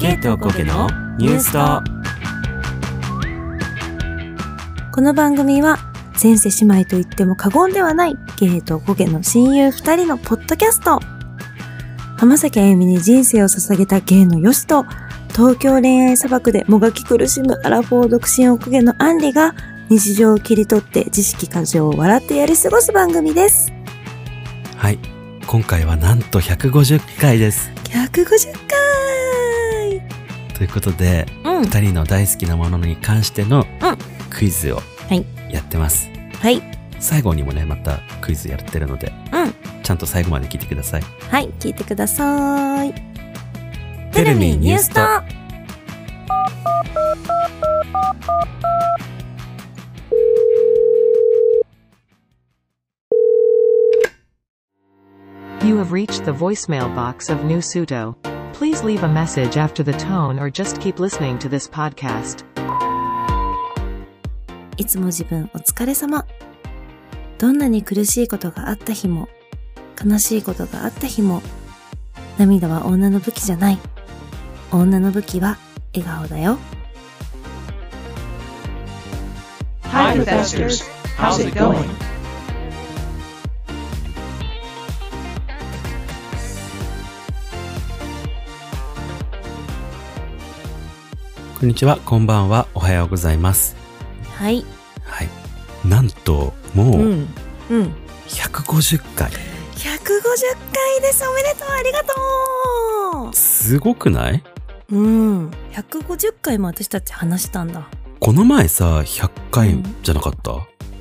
[0.00, 1.82] ケイトコケのニュースと。
[4.92, 5.76] この番組は
[6.22, 11.00] 前世姉妹と言っても過言ではないゲイとゴゲの親友二人のポッドキャスト。
[12.16, 14.84] 浜崎あゆみに人生を捧げたゲイのヨシと
[15.30, 19.56] 東京恋愛砂漠でもがき苦しむアラフォー独身おこげのアンリが
[19.88, 23.72] 日常を切り取って知識過剰を笑ってやり過ごす番組です。
[24.76, 24.98] はい。
[25.48, 27.72] 今回はなんと150回です。
[27.90, 28.78] 150回
[30.58, 31.62] ということでうん。
[31.62, 33.66] 二人の大好きなものに関してのうん。
[34.28, 35.24] クイズをはい。
[35.50, 36.10] やってます、
[36.42, 36.60] はい。
[36.98, 39.82] 最後にもねまたクイズやってるのでうん。
[39.84, 41.02] ちゃんと最後まで聞いてください。
[41.30, 42.92] はい聞いてください。
[44.12, 45.00] テレビニュースと
[55.64, 58.16] You have reached the voicemail box of New Suto.
[58.58, 62.44] Please leave a message after the tone or just keep listening to this podcast.
[64.76, 66.26] いつも自分お疲れ様。
[67.38, 69.28] どんなに苦しいことがあった日も、
[70.04, 71.40] 悲しいことがあった日も、
[72.36, 73.78] 涙は女の武器じゃない。
[74.72, 75.56] 女の武器は
[75.94, 76.58] 笑顔だよ。
[79.84, 80.82] Hi, Professors.
[81.16, 82.07] How's it going?
[91.60, 93.76] こんにちはこんばんはおはようございます
[94.36, 94.64] はい。
[95.02, 95.28] はい
[95.84, 97.28] なんともううん。
[97.70, 97.94] うん。
[98.28, 99.34] 150回、150
[100.72, 101.26] 回です。
[101.26, 101.68] おめでとう。
[101.70, 104.42] ありがとすごくない？
[104.90, 105.50] ううん。
[105.72, 107.88] 150回も私たち話したんだ。
[108.20, 110.56] この前さ100回じゃなかった、っ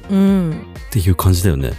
[0.09, 0.65] うん。
[0.89, 1.73] ていう感じだよね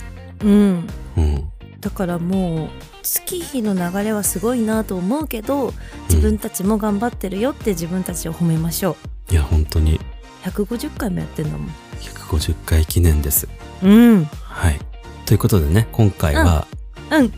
[0.44, 0.86] うん。
[1.16, 2.68] うんだからもう、
[3.02, 5.72] 月日の流れはすごいなと思うけど、
[6.08, 8.96] 自分たちも頑張ってるよって自分たちを褒めましょ
[9.30, 9.32] う。
[9.32, 10.00] いや本当に
[10.44, 11.68] 150回もやってんだもん。
[12.00, 13.48] 150回記念です
[13.82, 14.24] うん。
[14.24, 14.78] はい
[15.26, 16.66] ということでね今回は、
[17.10, 17.30] うん。
[17.30, 17.36] 好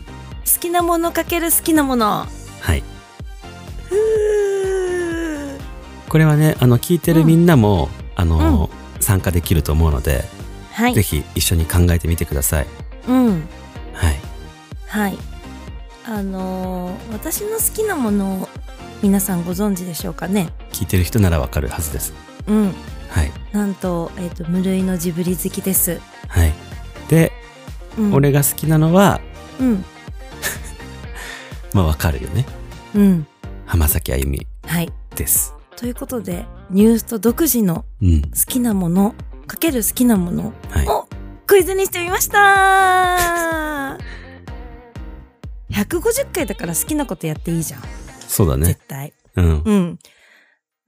[0.59, 2.25] きなものかける好きなもの。
[2.61, 2.83] はい
[6.09, 10.25] これはねあの聞いてるみんなも、あの、参加できると思うので、
[10.73, 11.03] はいぜ。
[11.03, 12.67] ひ一緒に考えてみてください
[13.07, 13.43] うん。
[14.91, 15.17] はいはい。
[16.05, 18.49] あのー私の好きなものを
[19.01, 20.49] 皆さんご存知でしょうかね？
[20.73, 22.13] 聞いてる人ならわかるはずです
[22.47, 22.73] うん。
[23.09, 25.99] はいなんと、えっ、と、無類のジブリ好きです。
[26.27, 26.53] はい
[27.09, 27.31] で、
[27.97, 29.21] うん、俺が好きなのは
[29.59, 29.85] うん。
[31.73, 32.45] まあわかるよね
[32.93, 33.27] うん。
[33.65, 34.91] 浜崎あゆみはい。
[35.15, 39.15] ですということで、ニュースと独自のうん好きなもの、
[39.47, 41.07] かける好きなものはいを
[41.47, 43.97] クイズにしてみました
[45.71, 47.83] 150回だから好きなことやっていいじゃん。
[48.27, 49.13] そうだね絶対。
[49.35, 49.99] うんうん。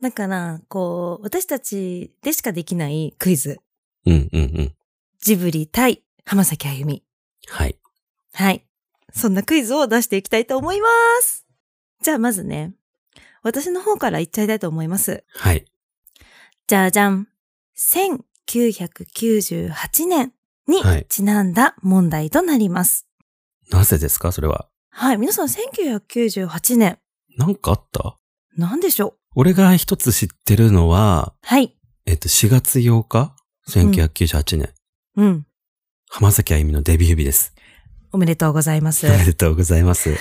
[0.02, 3.60] だから、こう、私たちでしかできないクイズ。
[4.06, 4.76] うんうんうん
[5.22, 7.04] ジブリ対浜崎あゆみ。
[7.48, 7.78] はい
[8.34, 8.66] はい。
[9.14, 10.88] そんなクイズを出していきたいと思いま
[11.22, 11.46] す。
[12.02, 12.74] じゃあまずね、
[13.42, 15.24] 私の方から言っちゃいたいと思います。
[15.36, 15.66] はい
[16.68, 17.30] じゃじゃん。
[17.78, 20.34] 1998年
[20.68, 23.08] にはいちなんだ問題となります。
[23.72, 24.34] なぜですか？
[24.34, 27.00] それははい、皆さん1998年、
[27.38, 28.18] なんかあった？
[28.56, 29.14] 何でしょう？
[29.36, 31.76] 俺が一つ知ってるのははい。
[32.06, 33.36] えっと4月8日
[33.70, 34.70] ？1998年、
[35.16, 35.46] うん。
[36.10, 37.56] 浜崎あゆみのデビュー日です
[38.12, 39.10] おめでとうございますお。
[39.10, 40.16] めでとうございます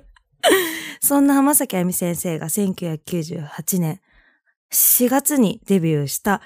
[1.02, 4.00] そんな浜崎あゆみ先生が1998年
[4.72, 6.40] 4月にデビューした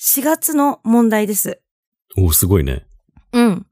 [0.00, 1.60] 4月の問題です。
[2.16, 2.86] おーすごいね
[3.32, 3.66] うん。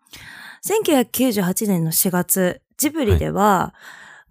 [0.64, 3.74] 1998年の4月、ジブリでは、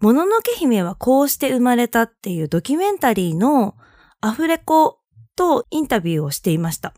[0.00, 3.76] もののけ姫はこうして生まれたっていうドキュメンタリーの
[4.20, 4.98] アフレコ
[5.36, 6.94] とインタビューをしていました。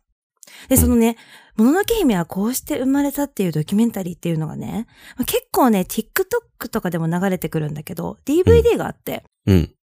[0.68, 1.16] で、そのね、
[1.56, 9.74] もののけ姫はこうして生まれたっていうドキュメンタリーっていうのがね、まあ結構ね、TikTok とかでも流れてくるんだけど、DVD があって、うん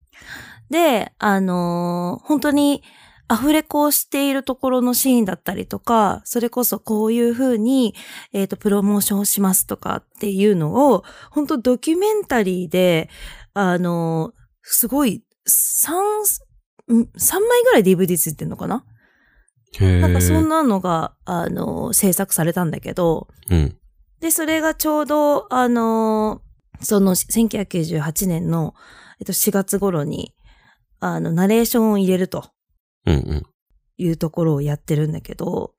[0.69, 2.83] で、あのー本当に
[3.29, 7.94] アフレコをしているところのシーンだったりとか、それこそこういう風に、
[8.31, 13.09] えっ、と、プロモーションをしますとかっていうのを、本当ドキュメンタリーで、
[13.53, 14.38] あのー
[14.69, 16.25] すごい、三、ん
[17.18, 18.85] 三枚ぐらい DVD ついてんのかな？
[19.80, 23.77] なんかそんなのが、あのー制作されたんだけど、うん。
[24.21, 26.47] で、それがちょうど、あのー
[26.80, 28.75] その1998年の、
[29.19, 30.35] えっと、4月頃に、
[31.00, 32.51] あの、ナレーションを入れると
[33.98, 35.74] いうところをやってるんだけど、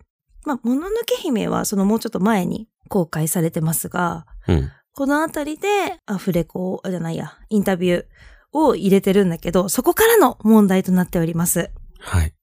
[0.44, 5.68] まあ、もののけ姫はそのもうちょっと前に公開されてますが、うんこのあたりで
[6.06, 8.04] アフレコ、あじゃないや、インタビュー
[8.50, 11.70] を入れてるんだけど、そこからの問題となっております。
[12.00, 12.34] はい。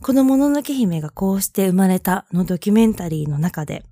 [0.00, 3.84] このもののけ姫がこうして生まれたのドキュメンタリーの中で、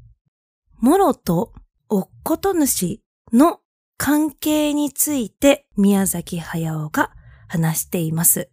[0.78, 1.52] モロと
[1.90, 3.02] おっこと主
[3.34, 3.60] の
[3.98, 7.10] 関係について宮崎駿が
[7.48, 8.48] 話しています。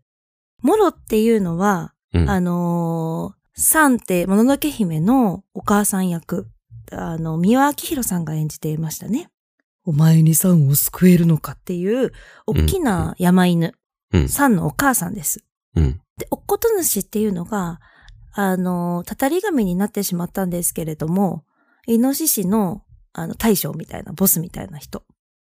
[0.64, 2.30] モロっていうのは、うん。
[2.30, 6.48] あのー、サンってもののけ姫のお母さん役、
[6.92, 9.30] あの、三輪明宏さんが演じていましたね。
[9.86, 12.12] お前にサンを救えるのかっていう、
[12.48, 13.74] 大きな山犬、
[14.12, 14.30] うん。
[14.30, 15.44] サンのお母さんです。
[15.76, 16.00] うん。
[16.18, 17.80] で、おっこと主っていうのが、
[18.32, 21.44] あの、たたり神になってしまったんですけれども、
[21.86, 25.04] イノシシの、あの、大将みたいな、ボスみたいな人。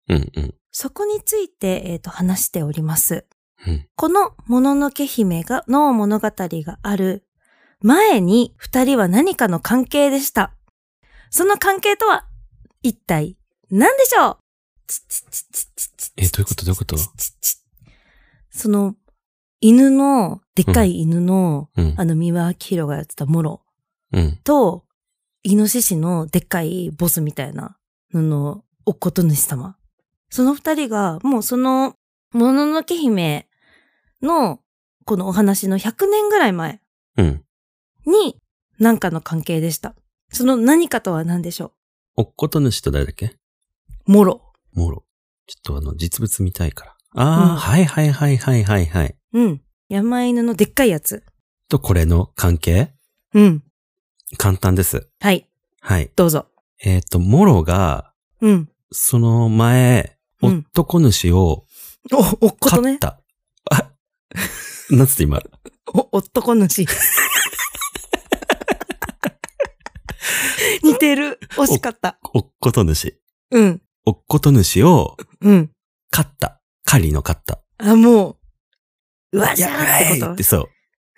[0.09, 0.31] うん。
[0.35, 0.53] うん。
[0.71, 3.25] そこについて、えっ、と、話しております。
[3.67, 3.87] うん。
[3.95, 7.25] この、もののけ姫が、の物語がある
[7.81, 10.53] 前に、二人は何かの関係でした。
[11.29, 12.27] その関係とは、
[12.81, 13.37] 一体、
[13.71, 14.37] 何でしょう？
[16.17, 16.65] えどういうこと？
[16.65, 16.97] どういうこと？
[18.51, 18.95] その、
[19.61, 21.95] 犬の、でっかい犬の、うん。
[21.97, 23.61] あの、三輪明宏がやってたモロ
[24.11, 24.37] うん。
[24.43, 24.85] と、
[25.43, 27.77] イノシシのでっかいボスみたいな
[28.13, 29.77] のの、おっこと主様。
[30.29, 31.95] その二人が、もうその、
[32.33, 33.47] もののけ姫
[34.23, 34.59] の、
[35.05, 36.81] このお話の100年ぐらい前
[37.17, 37.43] うん。
[38.05, 38.39] に、
[38.79, 39.95] 何かの関係でした。
[40.31, 41.73] その何かとは何でしょ
[42.15, 43.25] おっこと主と誰だっけ？
[43.27, 43.37] う
[44.07, 44.41] モロ。
[44.73, 45.03] モロ。
[45.45, 46.95] ちょっとあの、実物見たいから。
[47.15, 49.15] ああ、うんはいはいはいはいはいはい。
[49.33, 49.61] うん。
[49.89, 51.23] 山犬のでっかいやつ。
[51.69, 52.93] と、これの関係？
[53.33, 53.63] うん。
[54.37, 55.07] 簡単です。
[55.19, 55.47] はい。
[55.81, 56.11] はい。
[56.15, 56.47] どうぞ。
[56.81, 58.69] えっ、と、モロが、うん。
[58.91, 61.65] その前、うん男主を
[62.11, 62.91] お、おっことね。
[62.91, 63.22] 飼った。
[64.35, 64.37] あ、
[64.95, 65.41] なんつって今。
[65.93, 66.85] お、男主。
[70.83, 71.39] 似てる。
[71.57, 72.17] 惜しかった。
[72.33, 73.19] おっこと主。
[73.51, 73.81] うん。
[74.05, 75.71] おっこと主をうん。
[76.09, 76.61] 飼った。
[76.85, 77.61] 狩りの飼った。
[77.77, 78.37] あ、も
[79.31, 80.61] う、うわしゃーってこやーいってそう。
[80.63, 80.69] と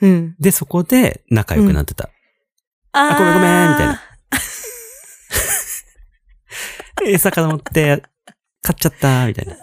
[0.01, 0.35] うん。
[0.39, 2.09] で、そこで仲良くなってた。
[2.91, 4.01] あごめんごめんみたいな。
[7.05, 8.03] 餌かと思って、
[8.61, 9.57] 買っちゃった、みたいな。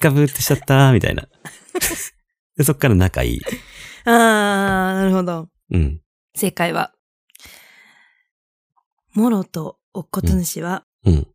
[0.00, 1.28] ガブってしちゃった、みたいな。
[2.56, 3.40] で、そっから仲いい。
[4.04, 5.48] あー、なるほど。
[5.70, 6.00] うん。
[6.36, 6.92] 正解は、
[9.14, 11.26] モロとおっこと主は、うん。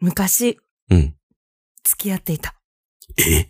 [0.00, 0.58] 昔、
[0.90, 1.14] うん。
[1.84, 2.54] 付き合っていた。
[3.16, 3.48] え？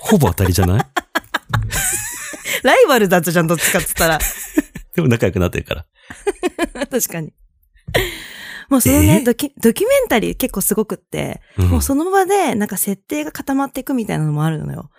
[0.00, 0.84] ほぼ当たりじゃない？
[2.62, 4.18] ライバルだったじゃん、どっちかっつったら。
[4.94, 5.86] でも仲良くなってるから。
[6.86, 7.32] 確かに。
[8.68, 9.24] もうそのね、え？
[9.24, 11.68] ドキ、ドキュメンタリー結構すごくって、うん。
[11.68, 14.90] もうその場でなんか設定が固まっていくみたいなのもあるのよ。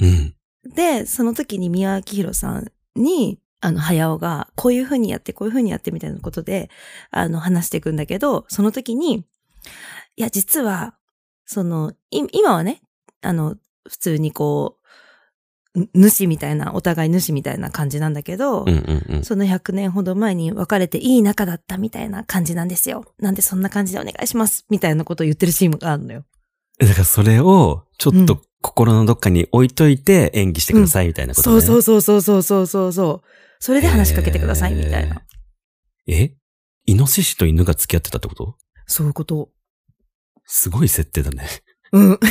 [0.00, 0.34] うん。
[0.74, 6.68] で、その時に宮脇宏さんに、あの、早尾が、こういう風にやって、こういう風にやってみたいなことで、
[7.10, 9.24] あの、話していくんだけど、その時に、
[10.16, 10.96] いや、実は、
[11.46, 12.82] その、い今はね、
[13.22, 13.56] あの、
[13.88, 14.75] 普通にこう、ぬ
[15.94, 18.64] 主みたいな、お互い主みたいな感じなんだけど、
[19.22, 23.04] その100年ほど前に別れていい仲だったみたいな感じなんですよ。
[23.18, 26.24] なんでそんな感じでお願いします、みたいなことを言ってるシーンがあるのよ。
[26.78, 33.28] だからそれを、ちょっと心のどっかに置いといて演技してください、みたいなこと、ねうんうん、そうそうそうそうそうそうそう。
[33.58, 35.22] それで話しかけてください、みたいな。
[36.06, 36.34] え？
[36.86, 38.56] イノシシと犬が付き合ってたってこと？
[38.86, 39.50] そういうこと。
[40.44, 41.48] すごい設定だね。
[41.92, 42.20] うん。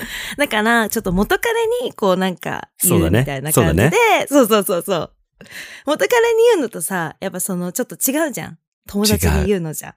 [0.36, 3.90] だから、ちょっと元彼に、こうなんか、言そうだねうみたいな感じで、
[4.28, 5.12] そうそうそうそう。
[5.86, 8.58] 元彼に言うのとさ、やっぱその、ちょっと違うじゃん。
[8.86, 9.94] 友達に言うのじゃ。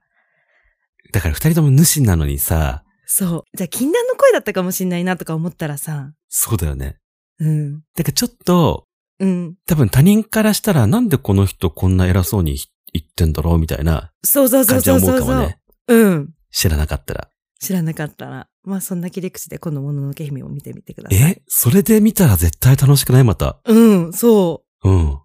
[1.11, 3.57] だから二人とも主なのにさ、そう。
[3.57, 6.97] じゃあ、禁断の声だったかもしんないなとか思ったらさ、そうだよね。
[7.39, 7.81] うん。
[7.95, 8.87] だからちょっと、
[9.19, 9.55] うん。
[9.67, 12.57] 多分他人からしたらなんでこの人こんな偉そうに
[12.91, 15.21] 言ってんだろうみたいなそうそうそうそうそうそう。
[15.21, 15.59] 思うかもね。
[15.87, 16.29] うん。
[16.51, 17.29] 知らなかったら。
[17.63, 18.47] 知らなかったら。
[18.63, 21.31] まあ、そんな切り口で今度、もののけ姫を見てみてください。
[21.31, 21.41] え？
[21.47, 23.23] それで見たら絶対楽しくない？
[23.23, 23.59] また。
[23.65, 24.89] うん、そう。
[24.89, 25.19] うん。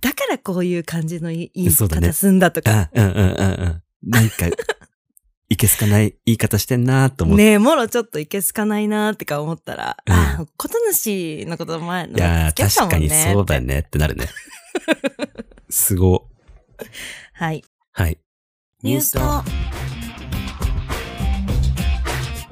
[0.00, 2.70] だからこういう感じの言い言いそうだね方すんだとか。
[2.70, 3.82] あ、うんうんうんうん。
[4.10, 4.46] なんか、
[5.48, 7.42] いけすかない言い方してんなと思って。
[7.44, 14.28] ねえ、もろちょっといけすかないなーってか思ったら、うんあ、こと主のこと前のいやー、確かにそうだねってなるね。
[15.70, 16.28] すご。
[17.34, 17.62] はい。
[17.92, 18.18] はい。
[18.82, 19.20] ニュースと、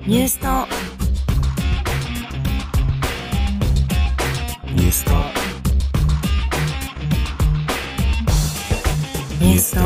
[0.06, 0.46] ニュースと、
[4.72, 5.10] ニュースと、
[9.44, 9.80] ニュースと、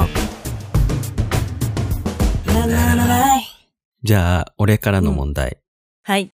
[2.47, 3.43] ラララライ。
[4.05, 5.59] じゃあ、俺からの問題。
[6.05, 6.31] はい。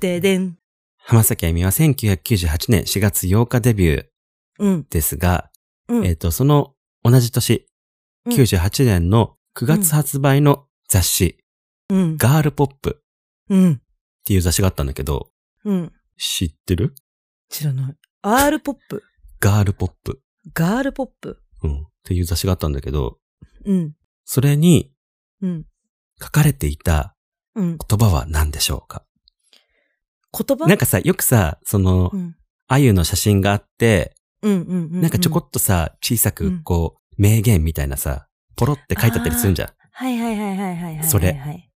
[0.00, 0.58] ででん。
[0.98, 4.06] 浜崎あゆみは1998年4月8日デビュー
[4.58, 4.86] うん。
[4.90, 5.48] ですが、
[5.88, 6.04] うん。
[6.06, 6.74] えっ、と、その
[7.04, 7.66] 同じ年、
[8.26, 11.38] うん98年の9月発売の雑誌、
[11.88, 12.16] うん。
[12.16, 13.01] ガールポップっ
[13.48, 13.82] うん。
[14.24, 15.28] ていう雑誌があったんだけど、
[15.64, 15.92] うん。
[16.16, 16.94] 知ってる？
[17.48, 17.94] 知らない。
[18.22, 19.02] R ポップ。
[19.40, 20.22] ガールポップ。
[20.54, 21.38] ガールポップ？
[21.62, 21.82] うん。
[21.82, 23.18] っていう雑誌があったんだけど、
[23.64, 23.94] うん。
[24.24, 24.92] それに
[25.40, 25.64] うん。
[26.20, 27.16] 書かれていた
[27.54, 27.78] うん。
[27.78, 29.04] 言葉は何でしょうか？
[30.32, 30.66] 言葉？
[30.66, 32.36] なんかさ、よくさ、そのう、ん。
[32.68, 35.00] あゆの写真があって、うんうんうんうん。
[35.00, 39.68] なんかちょこっとさ、小さくうんこう、名言みたいなさ、ポロって書いてあったりするんじゃん。
[39.90, 41.04] はいはいはいはいはいはい。
[41.04, 41.70] それはい。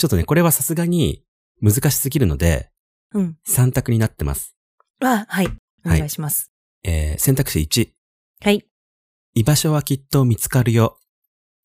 [0.00, 1.22] ちょっとね、これはさすがに
[1.60, 2.70] 難しすぎるので、
[3.12, 3.36] うん。
[3.46, 4.56] 3択になってます。
[5.00, 5.46] あ、はい。
[5.84, 6.50] おはい願いします。
[6.84, 7.90] えー、選択肢1、
[8.42, 8.64] はい。
[9.34, 10.98] 居場所はきっと見つかるよ、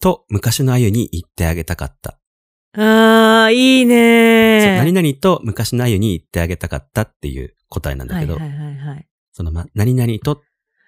[0.01, 2.20] と昔のあゆに言ってあげたかった。
[2.74, 9.08] あー、いいそうね何々と昔のあゆに言ってあげたかったっていう答えなんだけど、はいはいはいはい。
[9.32, 10.42] そのま、何々と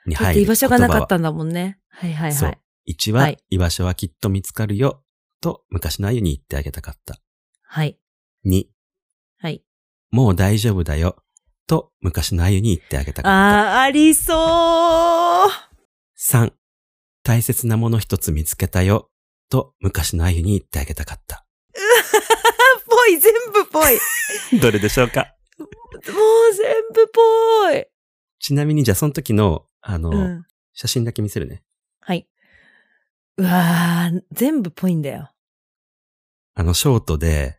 [0.05, 1.79] に入るて居場所がなかったんだもんね。
[1.87, 2.93] はいはいそうはい。
[2.93, 5.05] 1は、はい居場所はきっと見つかるよ、
[5.39, 7.21] と昔のあゆに言ってあげたかった。
[7.69, 7.99] はい。
[8.45, 8.65] 2、
[9.39, 9.63] はい。
[10.09, 11.17] もう大丈夫だよ、
[11.67, 13.73] と昔のあゆに言ってあげたかった。
[13.73, 15.49] あー、ありそう
[16.17, 16.53] 3、
[17.23, 19.09] 大切なもの一つ見つけたよ、
[19.49, 21.45] と昔のあゆに言ってあげたかった。
[22.89, 23.95] ぽい、全部ぽい。
[24.53, 25.35] も どれでしょうか？
[25.59, 25.63] う
[26.55, 27.85] 全部ぽい。
[28.39, 30.45] ちなみにじゃあその時の、あの、うん。
[30.73, 31.63] 写真だけ見せるね。
[31.99, 32.27] はい。
[33.37, 35.31] うわー、全部ぽいんだよ。
[36.53, 37.56] あの、ショートで、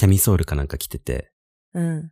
[0.00, 1.30] キャミソールかなんか着てて、
[1.74, 2.10] うん。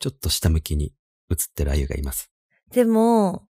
[0.00, 0.92] ちょっと下向きに
[1.30, 2.30] 写ってるあゆがいます。
[2.72, 3.48] でも、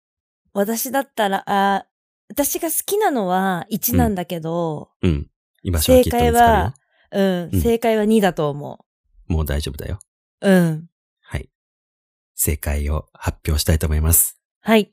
[0.53, 1.89] 私だったら、あー
[2.29, 5.31] 私が好きなのは1なんだけど、うん。
[5.63, 6.75] 居場所はきっと見つかるよ。
[7.13, 8.85] うん、うん正解は2だと思
[9.29, 10.01] もう大丈夫だよ。
[10.41, 10.51] う。
[10.51, 10.89] うん。
[11.21, 11.49] はい。
[12.35, 14.41] 正解を発表したいと思います。
[14.61, 14.93] はい。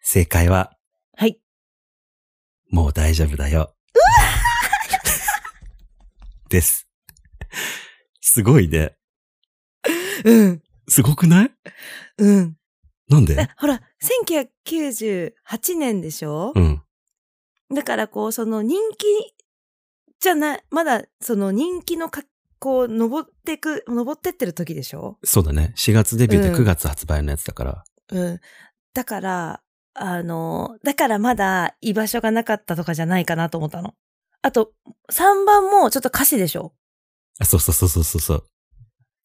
[0.00, 0.76] 正解は、
[1.16, 1.40] はい。
[2.68, 3.76] もう大丈夫だよ。
[6.48, 6.88] です。
[8.22, 8.96] すごいね。
[10.24, 10.62] うん。
[10.88, 11.50] すごくない？
[12.18, 12.56] うん。
[13.08, 13.36] なんで？
[13.38, 13.82] えほら、
[14.64, 15.32] 1998
[15.76, 16.82] 年でしょ、うん。
[17.74, 19.06] だからこう、その人気
[20.20, 22.22] じゃない、まだその人気のか、
[22.58, 25.18] こう、登ってく、登ってってる時でしょ？
[25.24, 25.74] そうだね。
[25.76, 27.84] 4月デビューでうん9月発売のやつだから。
[28.12, 28.40] うん。
[28.94, 29.62] だから、
[29.94, 33.94] あの、だからまだ居場所がなかったとかじゃないかなと思ったの。
[34.42, 34.72] あと、
[35.10, 36.72] 3番もちょっと歌詞でしょ？
[36.72, 36.81] あ、
[37.44, 38.44] そうそうそうそうそうそう。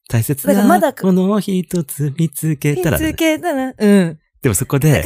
[0.09, 4.19] 大切なものを一つ見つけたら、見つね、けたら、うん。
[4.41, 5.03] でもそこで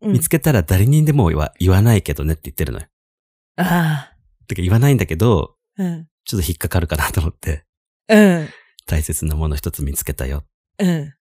[0.00, 2.86] うん見つけたら誰にでも言わ言わないけどねって言ってるのよ。
[3.56, 4.12] あ
[4.48, 6.08] てか言わないんだけど、あ、うん。
[6.24, 7.64] ちょっと引っかかるかなと思って、
[8.08, 8.48] うん。
[8.86, 10.44] 大切なもの一つ見つけたよ。
[10.78, 11.14] うん。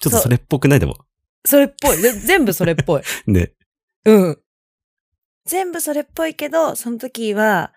[0.00, 0.80] ちょっとそれっぽくない？
[0.80, 0.96] でも。
[1.44, 2.02] それっぽい。
[2.02, 3.02] で全部それっぽい。
[3.30, 3.52] ね。
[4.04, 4.38] うん。
[5.46, 7.72] 全部それっぽいけど、その時は、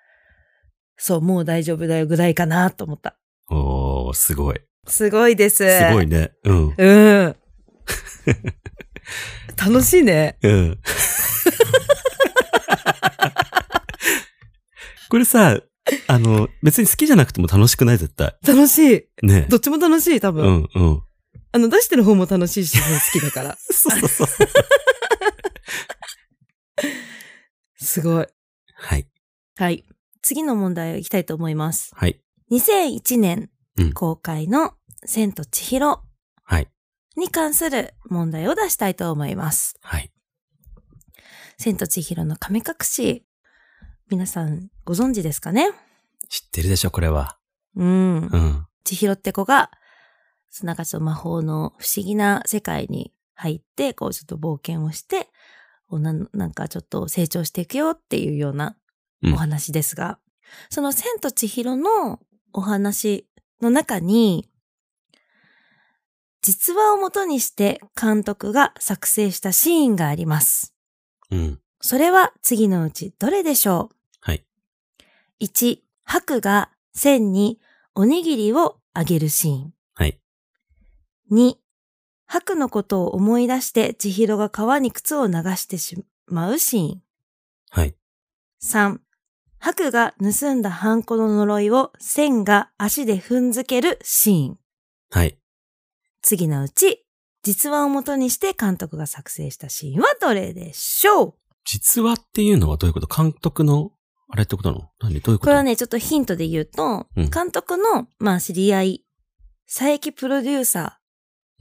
[0.98, 3.18] そう、もう大丈夫だよぐらいかなと思った。
[3.50, 4.62] おー、すごい。
[4.88, 5.58] すごいです。
[5.58, 6.32] すごいね。
[6.44, 6.74] うん。
[6.78, 7.36] うん。
[9.58, 10.38] 楽しいね。
[10.42, 10.80] うん。
[15.10, 15.60] これさ、
[16.08, 18.36] あの、別に好きじゃなくても楽しくない絶対。
[18.48, 19.26] 楽しい。
[19.26, 19.46] ね。
[19.50, 20.46] どっちも楽しい、多う分。
[20.46, 21.02] ん、うん。
[21.52, 23.58] あの、出してる方も楽しいし、好きだから。
[23.70, 24.28] そうそうそう。
[27.76, 28.28] すごい。
[28.74, 29.08] はい。
[29.58, 29.84] はい。
[30.22, 31.92] 次の問題をいきたいと思います。
[31.96, 32.20] はい。
[32.52, 34.74] 2001年うん公開の
[35.06, 36.02] 千と千尋
[36.44, 36.68] はい。
[37.16, 39.78] に関する問題を出したいと思います。
[39.82, 40.12] はい。
[41.58, 43.26] 千と千尋の神隠し、
[44.10, 45.72] 皆さんご存知ですかね？
[46.30, 47.38] 知ってるでしょ、これは。
[47.76, 48.28] うん。
[48.28, 48.68] うん。
[48.84, 49.72] 千尋って子が、
[50.50, 55.30] そのなんかち魔法の不思議な世界に入って、こうちょっと冒険をして、
[55.88, 58.76] こうなんなんかちょっと成長していくよっていうようなうん
[59.24, 60.20] お話ですが、
[60.70, 62.20] その千と千尋の
[62.54, 63.28] お話
[63.62, 64.50] の中に、
[66.42, 70.74] 実話をもとにして監督が作成したシーンがあります。
[71.30, 71.60] うん。
[71.80, 73.96] それは次のうちどれでしょう？
[74.22, 74.46] はい。
[75.40, 77.60] 1、白が千に
[77.94, 79.74] おにぎりをあげるシーン。
[79.94, 80.20] はい。
[81.32, 81.56] 2、
[82.26, 87.02] 白のことを思い出して千尋が川に靴を流してしまうシーン。
[87.70, 87.96] はい。
[88.64, 89.00] 3、
[89.64, 94.60] 白が盗んだハンコの呪いを千が足で踏んづけるシーン。
[95.12, 95.38] はい。
[96.24, 97.06] 次のうち、
[97.44, 101.34] 実話をもとにして監督が作成したシーンはどれでしょう？
[101.64, 103.08] 実話っていうのはどういうこと？
[103.08, 103.92] 監督の、
[104.30, 104.90] あれってことなの？
[105.00, 105.22] 何？
[105.22, 105.46] どういうこと？
[105.46, 109.06] これはね、ちょっとヒントで言うと、うん監督の、まあ、知り合い、
[109.68, 111.00] 佐伯プロデューサ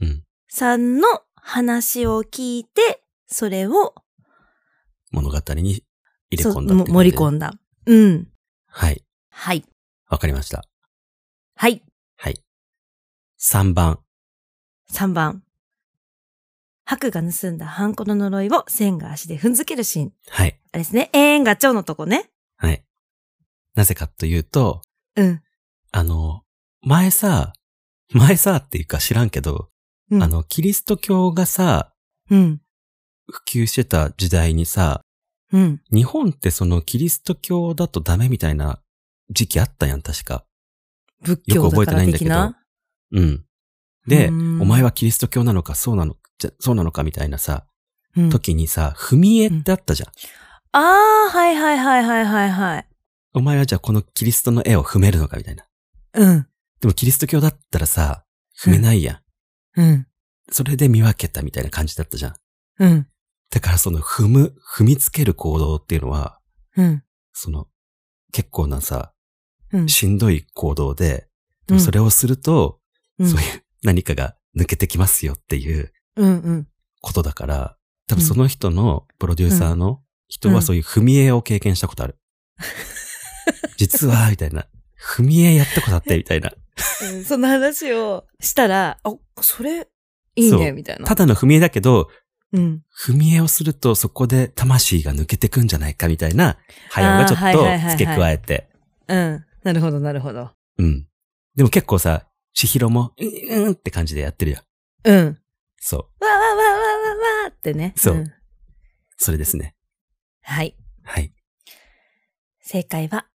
[0.01, 0.23] ーうん。
[0.49, 3.93] さんの話を聞いて、それを、
[5.11, 5.83] 物語に
[6.31, 7.53] 入れ込んだ盛り込んんだ。
[7.85, 8.27] うん。
[8.67, 9.03] はい。
[9.29, 9.65] はい。
[10.09, 10.63] わかりました。
[11.55, 11.83] はい。
[12.17, 12.43] はい。
[13.39, 13.99] 3番。
[14.91, 15.43] 3番。
[16.85, 20.13] 白が盗んだハンコの呪いを線が足で踏んづけるシーン。
[20.27, 20.59] はい。
[20.71, 21.09] あれですね。
[21.13, 22.29] 永遠ガチョウのとこね。
[22.57, 22.83] はい。
[23.75, 24.81] なぜかというと、
[25.15, 25.41] うん。
[25.91, 26.43] あの、
[26.81, 27.53] 前さ、
[28.09, 29.69] 前さっていうか知らんけど、
[30.09, 31.93] うんあの、キリスト教がさ、
[32.29, 32.61] うん。
[33.31, 35.01] 普及してた時代にさ、
[35.51, 35.81] うん。
[35.91, 38.79] 日本ってそのキリスト教だとダメみたいな
[39.29, 40.45] 時期あったやん、確か。
[41.23, 42.55] 仏よく覚えてないんだけど。
[43.11, 43.45] うん。
[44.07, 47.65] で、うんお前はキリスト教なのか、そうなの、じゃ、そうなのかみたいなさ、
[48.15, 50.09] うん、時にさ、踏み絵ってあったじゃん。
[50.73, 52.87] ああ、はいはいはいはいはいはい。
[53.33, 55.65] お前はじゃあこのキリストの絵を踏めるのかみたいな。
[56.13, 56.47] うん。
[56.81, 58.25] でもキリスト教だったらさ、
[58.59, 59.21] 踏めないや
[59.75, 59.81] ん。
[59.81, 60.07] うん。
[60.51, 62.35] それで見分けたみたいな感じだったじゃん。
[62.79, 63.07] うん。
[63.51, 66.39] だからその踏む、踏みつける行動っていうのは、
[66.77, 67.03] うん。
[67.33, 67.67] その、
[68.31, 69.13] 結構なさ、
[69.73, 69.89] うん。
[69.89, 71.27] しんどい行動で、で
[71.69, 72.79] うんもそれをすると、
[73.19, 76.67] うんそういう何かが抜けてきますよっていううんうん。
[77.01, 77.77] ことだから、
[78.07, 82.17] 多分その人のプロデューサーの人うんはそういう踏み絵を経験したことある。
[83.77, 84.65] 実は、みたいな。
[85.17, 86.51] 踏み絵やったことあって、みたいな。
[87.03, 89.87] うんその話をしたら、あ、それ、
[90.35, 91.05] いいね、みたいな。
[91.05, 92.09] ただの踏み絵だけど、
[92.53, 92.83] うん。
[93.07, 96.57] 踏み絵をするとそこで魂が抜けてくんじゃないかみたいな、
[96.89, 98.69] 早尾がちょっと付け加えて。
[99.07, 99.45] うん。
[99.63, 100.51] なるほど、なるほど。
[100.77, 101.07] うん。
[101.55, 104.63] でも結構さ、千尋も、うん、うんって感じでやってるやん。
[105.05, 105.37] うん。
[105.77, 106.25] そう。
[106.25, 107.93] わわわわわわわってね。
[107.95, 108.31] そうん
[109.17, 109.75] それですね。
[110.41, 110.75] はい。
[111.03, 111.31] はい。
[112.61, 113.27] 正解は、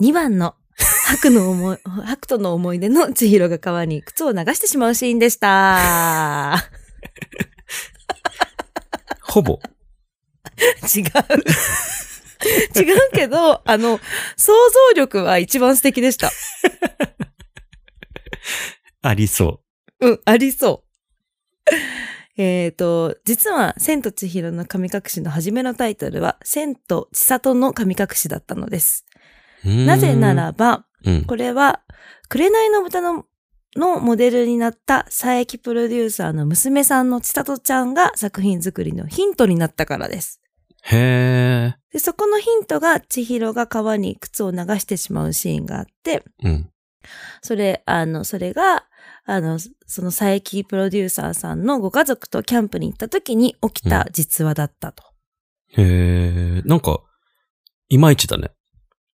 [0.00, 6.70] 2番の、白の思い、 白との思い出の千尋が川に靴を流してしまうシーンでした。
[9.22, 9.60] ほぼ。
[10.94, 11.04] 違う。
[12.76, 14.00] 違うけど、あの、
[14.36, 16.30] 想像力は一番素敵でした。
[19.02, 19.60] ありそ
[20.00, 20.84] うん、ありそ
[21.66, 21.72] う。
[22.36, 29.04] えっと、実は、千と千尋の神隠しの初めのタイトルは、千と千里の神隠しだったのです。
[29.64, 31.24] なぜな、らば、うん。
[31.24, 31.82] これは、
[32.28, 33.26] 紅の豚の
[33.76, 40.40] のモデルになった佐伯プロデューサーの娘さんの千里ちゃんが作品作りのヒントになったからです。
[40.84, 46.48] へで、そこのヒントが千尋が川に靴を流してしまうシーンがあって、ー。
[46.48, 46.68] うん。
[47.42, 48.84] それ、あの、それが、
[49.24, 55.04] あの、その佐伯プロデューサーさんのご家族とキャンプに行った時に起きた実話だったと。
[55.76, 56.68] へー。
[56.68, 57.00] なんか、
[57.88, 58.50] いまいちだね。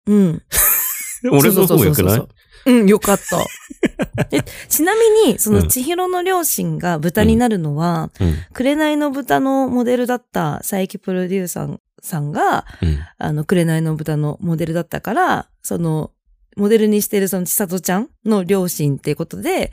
[0.05, 0.43] うん。
[1.31, 2.27] 俺の方がよくない？
[2.67, 3.45] うん、よかった。
[4.29, 8.35] でちなみに、その千尋の両親が豚になるのは、うん。
[8.53, 12.99] 紅の豚のモデルだった佐伯プロデューサーさんが、うん。
[13.17, 16.11] あの、紅の豚のモデルだったから、その、
[16.57, 19.71] モデルにしてるその千里ちゃんの両親っていうことで、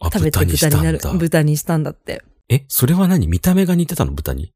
[0.00, 1.00] あ、食べて豚になる。
[1.16, 2.22] 豚にしたんだって。
[2.50, 3.26] え、それは何？
[3.26, 4.52] 見た目が似てたの豚に？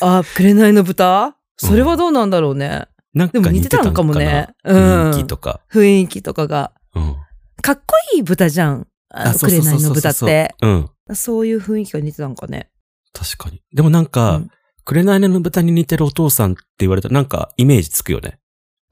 [0.00, 1.36] あ、紅の豚？
[1.56, 2.86] それはどうなんだろうね。
[3.16, 5.60] なんか似てたのかもねうん雰囲気とか。
[5.72, 6.72] 雰囲気とかが。
[6.94, 7.16] うん。
[7.62, 8.86] かっこいい豚じゃん。
[9.08, 10.54] あの紅の豚って。
[10.60, 10.90] うん。
[11.14, 12.70] そういう雰囲気が似てたのかね。
[13.12, 13.62] 確かに。
[13.72, 14.50] でもなんか、うん
[14.86, 18.38] 紅の豚に似てるお父さんって言われたらなんかイメージつくよね。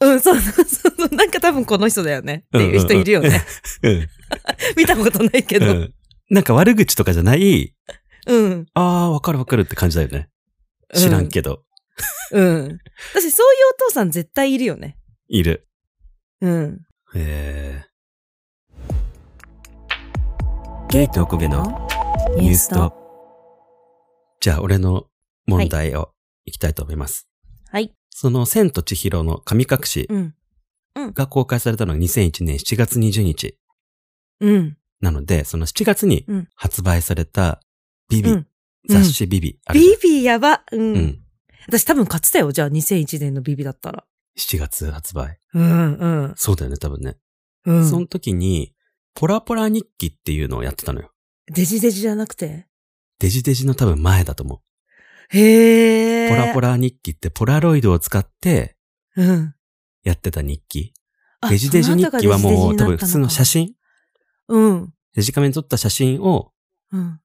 [0.00, 1.14] うん、そうそうそう。
[1.14, 2.44] なんか多分この人だよね。
[2.48, 3.40] っていう人いるよね。
[3.84, 4.08] うん。
[4.76, 5.66] 見たことないけど。
[5.66, 5.94] うん。
[6.30, 7.74] なんか悪口とかじゃない、
[8.26, 8.66] うん。
[8.74, 10.28] ああ、わかるわかるって感じだよね。
[10.94, 11.62] 知らんけど。
[12.32, 12.78] うん。
[13.14, 14.98] 私、そういうお父さん絶対いるよね。
[15.28, 15.68] いる。
[16.40, 16.80] うん。
[17.14, 17.84] へえ。
[20.88, 21.88] ゲイとおこげの
[22.38, 22.92] ニュースと。
[24.40, 25.06] じゃあ、俺の
[25.46, 26.12] 問題を
[26.44, 27.28] いきたいと思います。
[27.70, 27.92] はい。
[28.10, 30.34] その、千と千尋の神隠しうん。
[31.12, 33.58] が公開されたのが2001年7月20日。
[34.40, 34.76] うん。
[35.00, 37.60] なので、その7月にうん発売された
[38.08, 38.46] ビビ、うん
[38.86, 40.62] 雑誌ビビビビやば。
[40.70, 40.80] うん。
[40.80, 41.23] うん。
[41.66, 42.52] 私多分勝ってたよ。
[42.52, 44.04] じゃあ2001年のビビだったら。
[44.38, 45.38] 7月発売。
[45.54, 46.34] うん、うん。
[46.36, 47.16] そうだよね、多分ね。
[47.66, 47.88] うん。
[47.88, 48.74] その時に、
[49.14, 51.12] ポラポラ日記っていうのをやってたのよ。
[51.52, 52.66] デジデジじゃなくて？
[53.20, 54.58] デジデジの多分前だと思う。
[55.36, 56.28] へえ。
[56.28, 58.76] ポラポラ日記ってポラロイドを使って
[59.16, 59.54] うん。
[60.02, 60.92] やってた日記。
[61.40, 63.44] あデジデジ日記はもう多分普通の写。
[63.44, 63.74] 真
[64.48, 64.94] うん。
[65.14, 66.52] デジカメに撮った写真を
[66.92, 67.20] うん。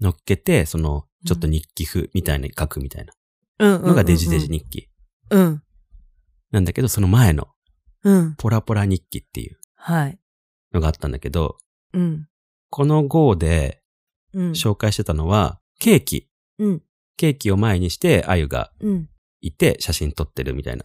[0.00, 3.12] 乗っけて、その、ちょっと日記風みたいに書くみたいな。
[3.58, 4.48] のがデジデジ。
[4.48, 4.88] 日記。
[5.30, 5.62] うん。
[6.50, 7.48] なんだけど、その前の
[8.02, 8.34] うん。
[8.36, 10.18] ポラポラ日記っていうはい。
[10.72, 11.56] のがあったんだけど、
[11.92, 12.28] うん。
[12.70, 13.82] この号で
[14.32, 14.50] うん。
[14.52, 16.28] 紹介してたのは、ケーキ。
[16.58, 16.82] うん。
[17.16, 19.08] ケーキを前にして、あゆがうん。
[19.40, 20.84] いて写真撮ってるみたいな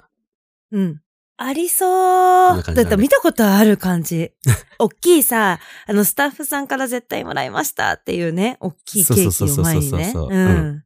[0.72, 1.02] うん。
[1.38, 2.64] ありそう。
[2.64, 4.34] だって見たことある感じ。
[4.78, 9.90] 大きいさ、あの、スタッフさんから絶対もらいましたっていうね、大きいケーキを前にね。
[9.90, 10.36] そうそうそうそうそうう。
[10.38, 10.84] うん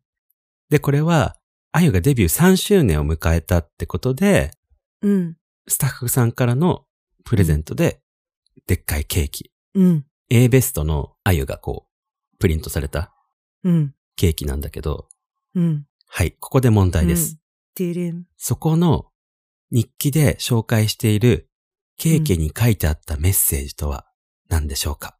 [0.69, 1.35] で、これは、
[1.75, 4.51] あゆがデビュー3周年を迎えたってことで、
[5.01, 5.37] うん。
[5.67, 6.85] スタッフさんからの
[7.25, 7.99] プレゼントで、
[8.67, 9.51] でっかいケーキ。
[9.73, 10.05] うん。
[10.29, 13.11] A ベストのあゆがこう、プリントされた
[13.63, 13.95] うん。
[14.15, 15.07] ケーキなんだけど、
[15.55, 15.87] うん。
[16.07, 17.39] はい、ここで問題です。
[17.79, 18.25] うん。
[18.37, 19.07] そこの
[19.71, 21.49] 日記で紹介している
[21.97, 24.05] ケーキに書いてあったメッセージとは
[24.47, 25.17] 何でしょうか、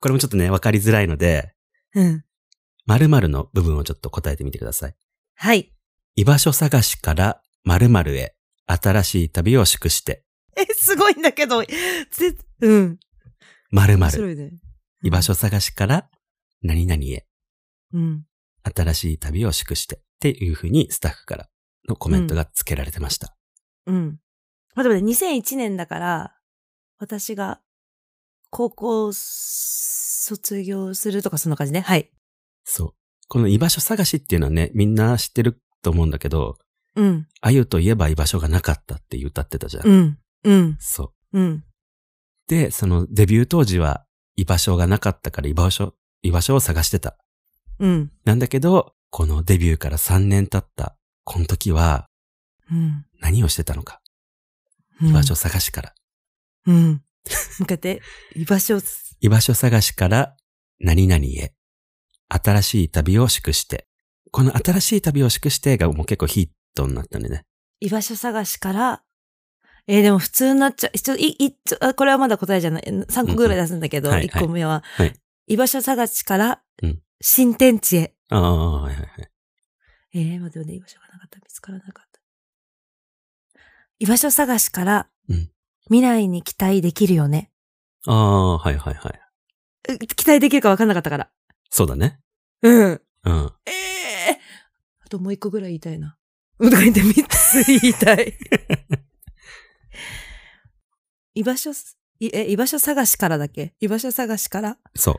[0.00, 1.52] これもちょっとね、わかりづらいので、
[1.94, 2.24] うん。
[2.86, 4.96] 〇〇の部分をちょっと答えてみてください。
[5.34, 5.74] はい。
[6.16, 8.34] 居場所探しから〇〇へ
[8.66, 10.24] 新しい旅を祝して、
[10.56, 11.68] え、すごいんだけど、ぜ、
[12.60, 12.98] うん。
[13.70, 14.36] 〇面〇。
[14.36, 14.50] ね。
[15.02, 16.08] 居場所探しから
[16.62, 17.26] 何々へ
[17.92, 18.24] うん。
[18.62, 21.48] 新しい旅を祝してっていうふうにスタッフから
[21.88, 23.34] のコメントが付けられてました。
[23.86, 24.18] うん。
[24.74, 26.34] まあ、でもね、2001年だから、
[26.98, 27.60] 私が
[28.50, 31.80] 高校卒業するとかそんな感じね。
[31.80, 32.10] はい。
[32.64, 32.94] そう。
[33.28, 36.58] この居場所探しっていうのはね、みんな知ってると思うんだけど、
[36.96, 37.28] うん。
[37.40, 39.86] あゆといえば居場所がなかったって歌ってたじゃん。
[39.86, 40.18] うん。
[40.44, 40.76] うん。
[40.80, 41.38] そう。
[41.38, 41.64] うん。
[42.48, 44.04] で、そのデビュー当時は
[44.36, 47.16] 居場所がなかったから居場所、居場所を探してた。
[47.78, 48.10] うん。
[48.24, 52.08] なんだけど、このデビューから3年経った、この時は
[52.70, 53.04] うん。
[53.20, 54.00] 何をしてたのか。
[55.02, 55.94] 居場所探しから。
[56.66, 57.02] うん。
[57.58, 58.00] 向かって、
[58.34, 58.78] 居場所、
[59.20, 60.36] 居場所探しから
[60.78, 61.54] 何々へ。
[62.28, 63.88] 新しい旅を祝して。
[64.30, 67.44] この新しい旅を祝してがもう結構ヒットになったんでね。
[67.80, 69.02] 居場所探しから、
[69.86, 70.98] えーでも普通になっちゃう。
[70.98, 72.82] ちょ、い、い、ちょあこれはまだ答えじゃない。
[72.82, 75.12] 3個ぐらい出すんだけど、うんうんはい1個目は、はい
[75.46, 78.14] 居場所探しからうん、新天地へ。
[78.28, 79.30] ああ、はいはいはい。
[80.12, 81.38] えー、待ってね、居場所がなかった。
[81.38, 82.20] 見つからなかった。
[83.98, 85.50] 居場所探しから、うん
[85.86, 87.50] 未来に期待できるよね。
[88.06, 89.20] ああ、はいはいはい。
[89.94, 91.30] う期待できるか分かんなかったから。
[91.68, 92.20] そうだね。
[92.62, 93.00] うん。
[95.10, 96.16] ともう一個ぐらい言いたいな。
[96.58, 98.34] うんとか言って三つ言いたい。
[101.34, 101.72] 居場所
[102.20, 103.74] え、居場所探しからだっけ？
[103.80, 104.78] 居場所探しから？
[104.94, 105.16] そう。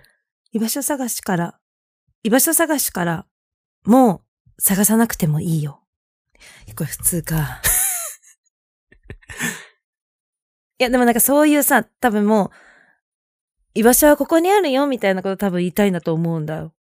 [0.51, 1.59] 居場所探しから？
[2.23, 3.25] 居場所探しから？
[3.85, 4.23] も
[4.57, 5.83] う探さなくてもいいよ。
[6.75, 7.61] これ普通か。
[10.79, 12.51] いや、でもなんかそういうさ、多分もう、
[13.73, 16.73] 居場所はここにあるよみたいなこと多分言いたいんだと思うんだよ。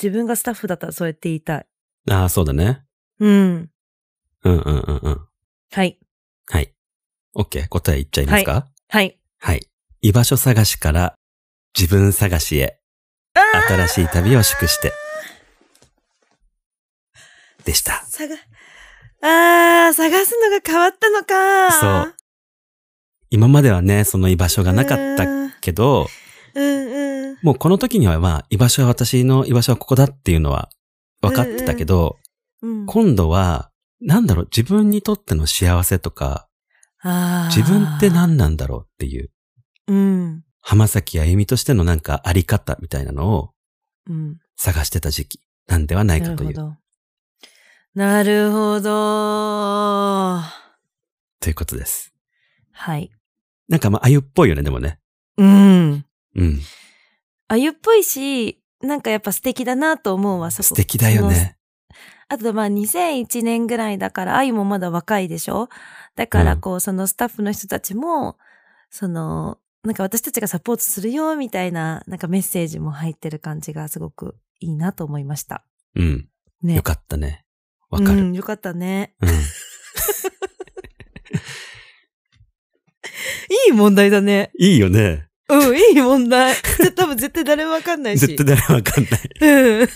[0.00, 1.66] 自分がスタッフだったらそうやって言いたい。
[2.10, 2.84] ああ、そうだね。
[3.18, 3.70] うん。
[4.44, 5.20] うんうんうんうん。
[5.72, 5.98] はい。
[6.50, 6.74] はい。
[7.34, 7.68] OK。
[7.68, 8.66] 答え言っちゃいますか？
[8.88, 9.18] はい。
[9.38, 9.66] はい。
[10.02, 11.14] 居場所探しから
[11.78, 12.78] 自分探しへ
[13.34, 14.92] 新しい旅を祝して。
[17.64, 18.04] でした。
[18.06, 18.28] 探、
[19.22, 21.72] あー、探すのが変わったのか。
[21.72, 22.14] そう。
[23.30, 26.08] 今まではね、その居場所がなかったうんけど、
[26.54, 27.38] うんうん。
[27.42, 30.68] もうこの時にはまあ、居場所は私の居場所はここだっていうのは
[31.24, 32.18] 分かってたけど、
[32.62, 36.48] うん、今度は、なんだろう、自分にとっての幸せとか、
[37.54, 39.30] 自分って何なんだろうっていう、
[39.88, 40.44] うん。
[40.60, 43.50] 浜崎あゆみとしてのなんかあり方みたいなのを
[44.08, 44.38] うん。
[44.56, 46.76] 探してた時期なんではないなかという、るほど。
[47.94, 50.42] なるほど。
[51.40, 52.14] ということです。
[52.72, 53.10] はい。
[53.68, 54.98] なんかまあ、あゆっぽいよね、でもね。
[55.36, 56.06] うん。
[56.34, 56.60] うん。
[57.48, 60.62] あゆっぽいし、なんかやっぱ素敵だなと思うわ、そこ。
[60.64, 61.56] 素敵だよね。
[62.28, 65.68] あとまあ2001年ぐらいだから、あゆもまだ若いでしょ？
[66.16, 68.38] だからこう、そのスタッフの人たちも、
[68.90, 75.64] その、なんか私たちがサポートするよ、みたいな、なんかメッセージも入ってる感じがすごくいいなと思いました。
[75.94, 76.28] うん。
[76.62, 76.76] ね。
[76.76, 77.44] よかったね。
[77.90, 78.20] わかる。
[78.20, 79.14] うん、よかったね。
[79.20, 79.28] うん。
[83.68, 84.50] いい問題だね。
[84.58, 85.28] いいよね。
[85.48, 86.54] うん、いい問題。
[86.96, 88.26] 多分絶対誰もわかんないし。
[88.26, 89.30] 絶対誰もわかんない。
[89.40, 89.88] うん。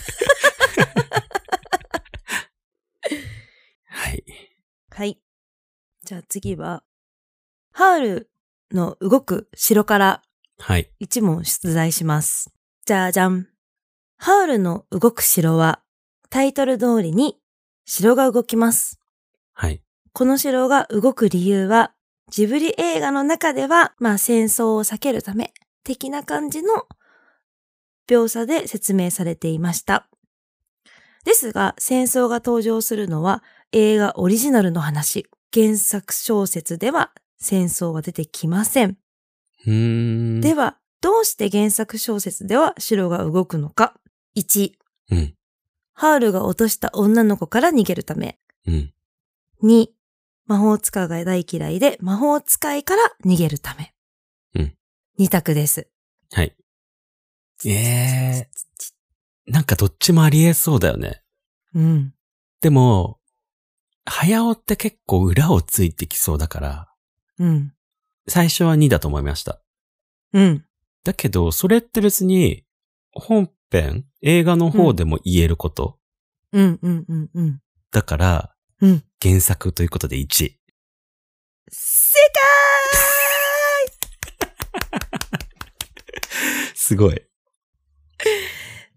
[3.85, 4.23] はい。
[4.89, 5.19] はい。
[6.05, 6.83] じゃあ次は、
[7.71, 8.31] ハール
[8.71, 10.21] の動く城から
[10.59, 10.91] はい。
[10.99, 12.51] 一問出題します。
[12.85, 13.47] じゃじゃん。
[14.17, 15.81] ハウルの動く城は、
[16.29, 17.39] タイトル通りに
[17.85, 18.99] 城が動きます。
[19.53, 19.81] はい。
[20.11, 21.93] この城が動く理由は、
[22.29, 26.87] ジブリ映画の中では、まあ戦争を避けるため、的な感じの
[28.07, 30.07] 描写で説明されていました。
[31.25, 35.27] ですが、戦争が登場するのは映画オリジナルの話。
[35.51, 38.97] 原作小説では戦争は出てきません。
[39.71, 40.41] ん。
[40.41, 43.95] では、どうして原作小説では城が動くのか
[44.37, 44.73] ?1、
[45.11, 45.33] うん。
[45.93, 48.37] ハウルが落とした女の子から逃げるため。
[48.67, 48.93] うん。
[49.63, 49.87] 2、
[50.49, 53.93] 魔法使いが大嫌いで、魔法使いから逃げるため。
[54.55, 54.75] うん。
[55.19, 55.87] 二択です。
[56.31, 56.55] はい。
[57.65, 58.49] ええ
[59.45, 61.21] なんかどっちもありえそうだよね。
[61.75, 62.15] うん。
[62.61, 63.19] でも、
[64.05, 66.93] 早尾って結構裏をついてきそうだから、
[67.37, 67.73] うん。
[68.27, 69.61] 最初は2だと思いました。
[70.33, 70.65] うん。
[71.03, 72.65] だけど、それって別に、
[73.11, 75.99] 本編、映画の方でも言えること。
[76.51, 76.79] うん。
[76.81, 77.05] うん。
[77.07, 77.29] うん。
[77.35, 77.61] うん。
[77.91, 79.03] だから、うん。
[79.21, 80.27] 原作ということで1。
[80.27, 80.55] 正
[86.73, 87.15] すごい。
[88.17, 88.31] 解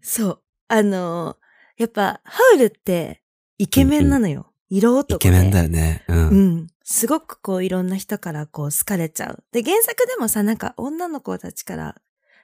[0.01, 0.43] そう。
[0.69, 1.43] あのー
[1.79, 3.23] やっぱ、ハウルって、
[3.59, 4.53] イケメンなのよ。
[4.71, 5.29] 色男で。
[5.29, 6.05] イケメンだよね。
[6.07, 6.29] うん。
[6.29, 6.67] うん。
[6.85, 9.45] すごくこういろんな人からこう好かれちゃう。
[9.51, 12.01] で、原作でもさ、なんか女の子たちから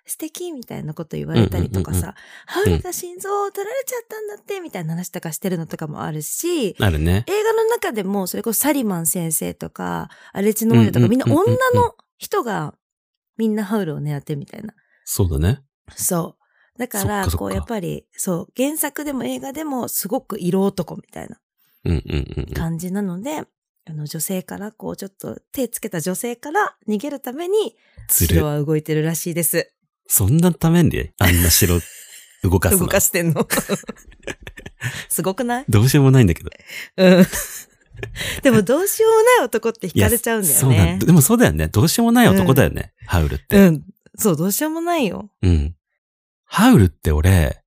[0.09, 2.14] 素敵みたいなこと言われたりとかさ、
[2.47, 7.25] ハウルが心臓を取られちゃったんだってみたいな話とかしてるのとかもあるし、あるね。
[7.27, 11.44] 映画の中でもそれこそサリマン先生とか、アレチノーレとかみんな女
[11.75, 12.75] の人が
[13.37, 14.75] みんなハウルを狙ってるみたいな。
[15.05, 15.62] そうだね。
[15.94, 16.37] そ
[16.77, 16.79] う。
[16.79, 21.40] だから、こうやっぱり、そう、原作でも映画でもすごく色男みたいな
[21.85, 22.03] うんうん
[22.37, 22.55] うんうん。
[22.55, 23.42] 感じなので、
[23.87, 27.77] あの女性から、こうちょっと手つけた女性から逃げるために、
[28.09, 28.35] ずる。
[28.35, 29.73] 城は動いてるらしいです。
[30.09, 31.79] そんなためにあんな城
[32.42, 32.81] 動かすの？
[32.81, 33.47] 動かしてんの？
[35.09, 35.64] すごくない？
[35.68, 36.51] どうしようもないんだけど。
[36.97, 37.27] うん。
[38.42, 41.05] でもどうしようもない男って惹かれちゃうんだよいやそうなんね。
[41.05, 41.68] でもそうだよね。
[41.68, 42.92] どうしようもない男だよね。
[43.07, 43.57] ハウルって。
[43.59, 43.85] うん。
[44.16, 45.31] そう、どうしようもないよ。
[45.42, 45.75] うん。
[46.44, 47.61] ハウルって俺、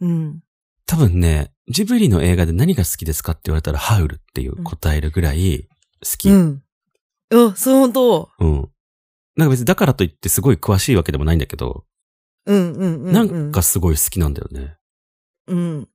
[0.00, 0.40] うん。
[0.86, 5.66] 多分ね、ジブリの映画で何が好きですかって言われたらハウルっていう答えるぐらい
[6.04, 6.28] 好き。
[6.28, 6.42] ううん。
[6.48, 6.62] ん。
[7.32, 8.30] あ、そう本当
[9.40, 11.84] なんか別にだからといってすごい詳しいわけでもないんだけど、
[12.46, 13.12] うんうんうん、うん。
[13.12, 14.76] なんかすごい好きなんだよね。
[15.46, 15.88] うん。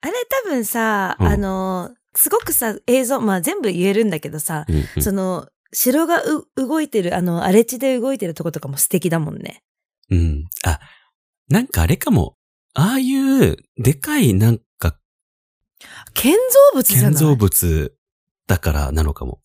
[0.00, 0.12] あれ
[0.44, 9.62] 多分さ、うんあの、すごくさ、映像、まあ全部言えるんだけどさ、うんうんその、城がう動いてる、あの、荒れ地で動いてるとことかも素敵だもんね。
[10.10, 10.44] うん。
[10.64, 10.78] あ、
[11.48, 12.36] なんかあれかも。
[12.74, 14.98] ああいう、でかいなんか
[16.12, 16.38] 建造
[16.74, 17.96] 物じゃない建造物
[18.46, 19.40] だからなのかも。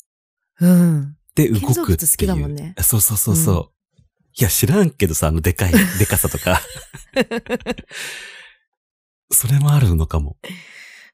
[0.60, 1.15] うん。
[1.39, 1.63] で、動くっていう。
[1.65, 4.02] 建造物好きだもんねそうそうそうそう。
[4.38, 6.62] いや、知らんけどさ、あのでかい、 でかさとか。
[9.32, 10.38] それもあるのかも。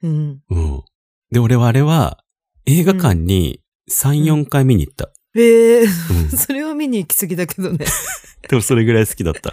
[0.01, 0.41] うん。
[0.49, 0.83] うん。
[1.31, 2.23] で、俺はあれは、
[2.65, 3.61] 映画館に
[3.91, 5.11] 3、4回見に行った。
[5.35, 6.29] ええうん。
[6.37, 7.85] それは見に行き過ぎだけどね。
[8.49, 9.51] でもそれぐらい好きだった。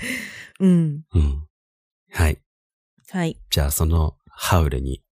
[0.60, 1.02] うん。
[1.12, 1.46] うん。
[2.10, 2.38] はい。
[3.10, 3.38] はい。
[3.50, 5.02] じゃあ、その、ハウルに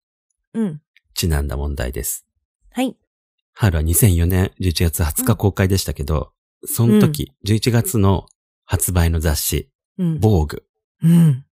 [0.54, 0.80] うん。
[1.14, 2.26] ちなんだ問題です。
[2.70, 2.96] はい。
[3.60, 6.32] ハウルは2004年11月20日公開でしたけど、
[6.64, 8.24] その時、11月の
[8.64, 9.68] 発売の雑誌、
[9.98, 10.18] うん。
[10.18, 10.64] 防具
[11.02, 11.44] うん。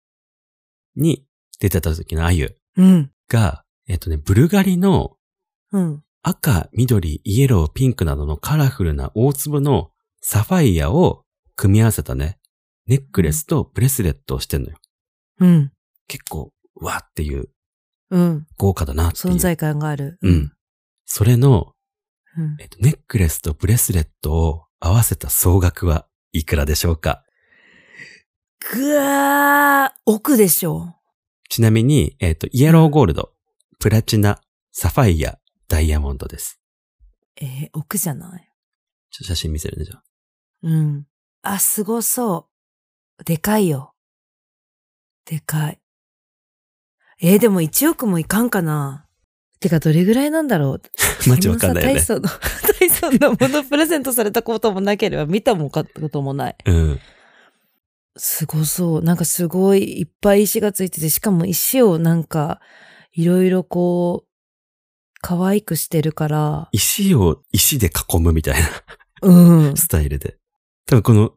[0.97, 1.27] に
[1.61, 3.11] 出てた時のあゆうん。
[3.29, 5.19] が、えっとね、ブルガリの
[5.71, 6.03] うん。
[6.23, 9.91] 赤、緑、イエロー、ピンクなどのカラフルな大粒の
[10.23, 11.25] サファイアを
[11.57, 12.39] 組み合わせたね、
[12.87, 14.79] ネックレスとブレスレットをしてんのよ。
[15.41, 15.73] うん。
[16.07, 17.51] 結構、うわっていう
[18.09, 18.47] うん。
[18.57, 19.35] 豪華だなっていう。
[19.35, 20.17] 存在感がある。
[20.23, 20.53] うん。。
[21.05, 21.75] それの、
[22.39, 22.57] うん。
[22.61, 27.25] えっと、ネックレスとブレスレットを合わせた総額はいくらでしょうか？
[28.73, 30.95] ぐわー、奥でしょ。
[31.49, 33.33] ちなみに、えっと、イエローゴールド、
[33.79, 34.41] プラチナ、
[34.73, 36.61] サファイア、ダイヤモンドです。
[37.41, 38.49] えー、奥じゃない？
[39.11, 40.03] ちょ写真見せるね、じゃあ。
[40.63, 41.07] うん。
[41.43, 42.49] あ、すごそ
[43.21, 43.25] う。
[43.25, 43.95] でかいよ。
[45.25, 45.81] でかい。
[47.21, 49.07] えーでも1億もいかんかな。
[49.61, 50.83] てか、どれぐらいなんだろう？
[51.29, 52.01] マジわかんないよね。
[52.01, 52.41] そんなさ
[52.81, 56.57] 大層な、大層なものプレゼントされたこともなければ見たもんかこともない。
[56.65, 57.01] うん。
[58.17, 59.03] すごそう。
[59.03, 62.61] なんかすごいいっぱい石がついてて、しかも石をなんか、
[63.13, 64.29] いろいろこう、
[65.21, 68.69] 可愛くしてるから、石を石で囲むみたいな
[69.23, 69.77] うん。
[69.77, 70.37] スタイルで。
[70.87, 71.35] 多分この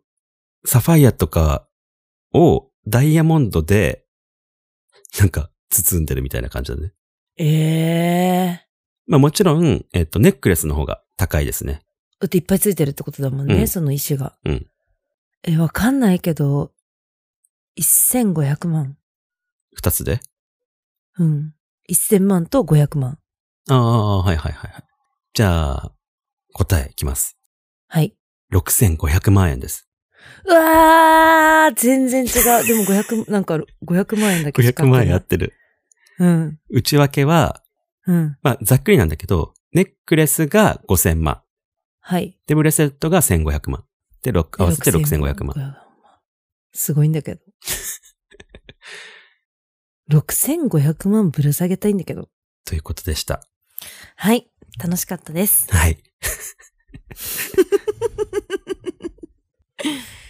[0.66, 1.68] サファイアとか
[2.34, 4.06] をダイヤモンドで
[5.20, 6.94] なんか包んでるみたいな感じだね。
[7.38, 8.68] ええ
[9.08, 11.82] まあもちろん、えっ、と、ネックレスの方が高いですね。
[12.20, 14.34] だっていっぱいついてるってことだもんね、うんその石が。
[14.46, 14.68] うん
[15.44, 16.72] え、わかんないけど、
[17.80, 18.96] 1500万。
[19.74, 20.20] 二つで？
[21.18, 21.54] うん。
[21.90, 23.18] 1000万と500万。
[23.70, 24.84] ああ、はいはいはいはい。
[25.34, 25.92] じゃあ、
[26.54, 27.38] 答えいきます。
[27.88, 28.16] はい。
[28.54, 29.88] 6500万円です。
[30.46, 32.28] うわー全然違
[32.64, 32.68] う。
[32.68, 35.54] でも500、なんか500万円だけしか500万円合合ってる。
[36.20, 36.60] うん。
[36.70, 37.64] 内訳は、
[38.08, 38.38] うん。
[38.42, 41.42] まあざっくりなんだけど、ネックレスが5000万。
[42.00, 42.38] はい。
[42.48, 43.86] で、ブレスレットが1500万。
[44.24, 45.78] で、ろ合わせて6500万。。
[46.74, 47.42] すごいんだけど。
[50.10, 52.30] 6500万ぶら下げたいんだけど。
[52.66, 53.42] ということでした。
[54.16, 54.52] はい。
[54.82, 55.68] 楽しかったです。
[55.70, 56.04] はい。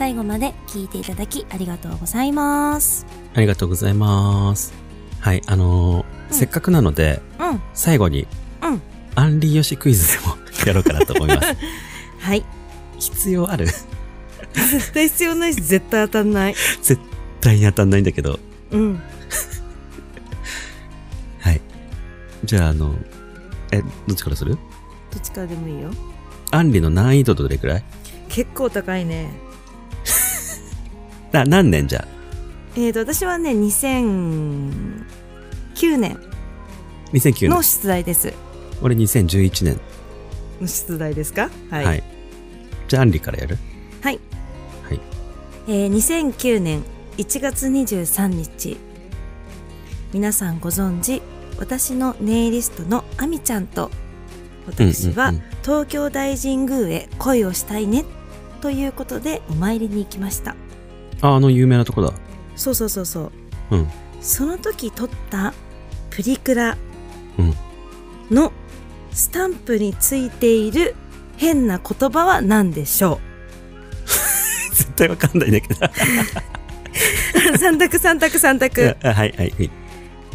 [0.00, 3.04] 最後まで聞いていただきありがとうございます。
[3.34, 4.72] ありがとうございます。
[5.20, 7.60] はい、あのーうんせっかくなので、うん。
[7.74, 8.26] 最後に、
[8.62, 8.80] うん
[9.14, 10.36] アンリーヨシクイズでも
[10.66, 11.54] やろうかなと思います。
[12.18, 12.42] はい。
[12.98, 13.66] 必要ある？
[14.54, 16.54] 絶対必要ないし、絶対当たんない。
[16.80, 16.98] 絶
[17.42, 18.40] 対に当たんないんだけど。
[18.70, 19.02] うん。
[21.40, 21.60] はい。
[22.44, 22.94] じゃあ、あの、
[23.70, 24.56] え、どっちからする？
[25.12, 25.90] どっちからでもいいよ。
[26.52, 27.84] アンリの難易度どれくらい？
[28.30, 29.49] 結構高いね。
[31.32, 32.06] な、何年じゃ？
[32.76, 36.18] えーと、私はね、2009年
[37.12, 37.66] ?2009 の年。
[37.80, 38.32] 出題です。
[38.82, 39.80] 俺2011年。
[40.60, 41.50] の出題ですか？
[41.70, 41.84] はい。
[41.84, 42.02] はい。
[42.88, 43.58] じゃあ、アンリからやる？
[44.02, 44.20] はい。
[44.88, 45.00] はい。
[45.68, 46.82] えー2009年
[47.16, 48.76] 1月23日
[50.12, 51.22] 皆さんご存知
[51.58, 53.90] 私のネイリストのアミちゃんと
[54.66, 58.04] 私は東京大神宮へ恋をしたいね
[58.62, 60.56] ということでお参りに行きました
[61.22, 62.12] あ、あの有名なとこだ。
[62.56, 63.32] そうそうそうそ
[63.70, 63.88] ううん。
[64.20, 65.54] その時撮った
[66.10, 66.76] プリクラ
[67.38, 67.54] うん
[68.30, 68.52] の
[69.12, 70.94] スタンプについている
[71.36, 73.18] 変な言葉は何でしょ
[74.72, 75.86] 絶対わかんないんだけど。
[75.86, 75.90] う
[77.58, 79.70] 三択三択三択 あはい、はい、はい。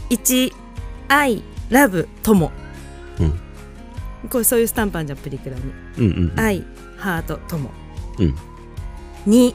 [0.10, 0.54] 1
[1.08, 2.52] I love 友
[3.20, 3.40] うん。
[4.30, 5.62] これそういうスタンプあんじゃんプリクラに
[5.98, 6.40] うんうんうん。
[6.40, 6.64] I
[6.98, 7.70] ハート友
[8.20, 8.36] うん。
[9.28, 9.54] 2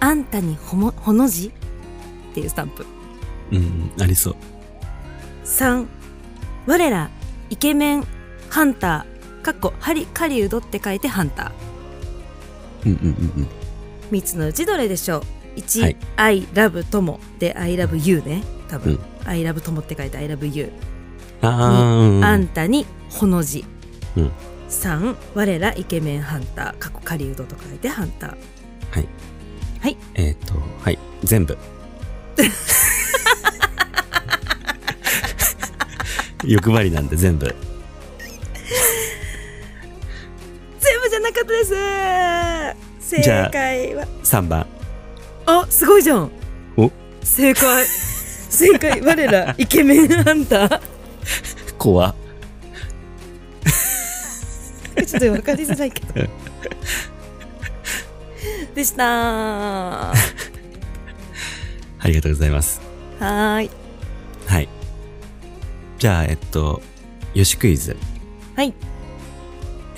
[0.00, 1.48] あんたにほもほの字？
[1.48, 2.86] っていうスタンプ。
[3.52, 4.02] うんうん。
[4.02, 4.36] ありそう。
[5.44, 5.86] 3
[6.66, 7.10] 我ら
[7.50, 8.04] イケメン
[8.48, 11.52] ハンターかっこハリ狩人って書いてハンタ
[12.84, 13.14] うんうんうんうん。
[13.44, 13.48] ー
[14.10, 15.22] 3つのうちどれでしょう
[15.56, 15.96] ？1、はい。
[16.16, 18.42] I love 友で I love you ね。
[18.68, 19.00] 多分、うん。
[19.28, 20.72] I love 友って書いて I love you
[21.42, 22.20] あ。
[22.22, 23.64] あんたにほの字、
[24.16, 24.32] うん。
[24.68, 28.36] 3我らイケメンハンター過去狩人と書いてハンター
[29.80, 29.92] はい。
[29.92, 29.96] はい。
[30.14, 30.98] えっ、と、はい。
[31.24, 31.56] 全部。
[36.44, 37.46] 欲張りなんで全部。
[40.78, 41.74] 全部じゃなかったです
[43.16, 44.66] 正解は3番。
[45.46, 46.30] あすごいじゃん
[46.76, 46.90] お
[47.22, 50.80] 正解正解 我らイケメンハンター
[51.76, 52.14] 怖っ
[55.06, 56.28] ちょっと分かりづらいけど
[58.80, 59.04] でした。
[59.04, 60.14] は
[62.00, 62.80] ありがとうございます。
[63.20, 63.70] ーい。
[64.46, 64.68] はい。
[65.98, 66.80] じゃあ、えっと、
[67.34, 67.94] よしクイズ。
[68.56, 68.72] はい。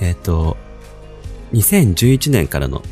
[0.01, 0.57] えっと、
[1.53, 2.83] 2011年からの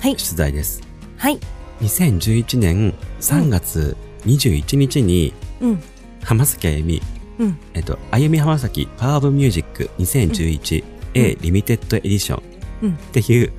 [0.00, 0.18] はい。
[0.18, 0.82] 出題です。
[1.16, 1.38] はい。
[1.80, 5.32] 2011年3月21日に、
[5.62, 5.82] うん。
[6.22, 7.00] 浜崎あゆみ、
[7.38, 7.58] うん。
[7.72, 12.42] えっと、あゆみ浜崎パワーオブミュージック 2011A リミテッドエディション
[12.82, 12.92] うん。
[12.92, 13.50] っていう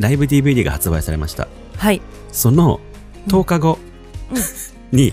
[0.00, 1.48] ライブ DVD が発売されました。
[1.76, 2.00] はい。
[2.32, 2.80] その
[3.28, 3.78] 10日後
[4.30, 4.96] うん。
[4.96, 5.12] に、